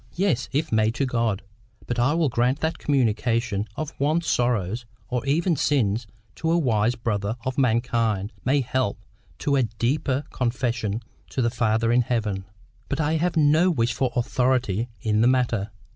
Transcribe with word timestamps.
"Yes, 0.15 0.49
if 0.51 0.71
made 0.71 0.95
to 0.95 1.05
God. 1.05 1.43
But 1.85 1.99
I 1.99 2.15
will 2.15 2.27
grant 2.27 2.61
that 2.61 2.79
communication 2.79 3.67
of 3.75 3.93
one's 3.99 4.25
sorrows 4.25 4.83
or 5.09 5.23
even 5.27 5.55
sins 5.55 6.07
to 6.37 6.49
a 6.49 6.57
wise 6.57 6.95
brother 6.95 7.35
of 7.45 7.59
mankind 7.59 8.33
may 8.43 8.61
help 8.61 8.97
to 9.37 9.55
a 9.55 9.61
deeper 9.61 10.23
confession 10.31 11.03
to 11.29 11.43
the 11.43 11.51
Father 11.51 11.91
in 11.91 12.01
heaven. 12.01 12.45
But 12.89 12.99
I 12.99 13.17
have 13.17 13.37
no 13.37 13.69
wish 13.69 13.93
for 13.93 14.11
AUTHORITY 14.15 14.89
in 15.01 15.21
the 15.21 15.27
matter. 15.27 15.69